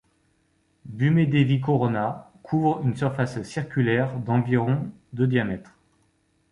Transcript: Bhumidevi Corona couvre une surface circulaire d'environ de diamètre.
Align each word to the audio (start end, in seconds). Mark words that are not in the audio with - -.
Bhumidevi 0.87 1.59
Corona 1.61 2.31
couvre 2.41 2.81
une 2.83 2.95
surface 2.97 3.43
circulaire 3.43 4.17
d'environ 4.17 4.89
de 5.13 5.27
diamètre. 5.27 5.77